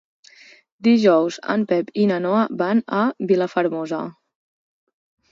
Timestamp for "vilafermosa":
3.33-4.01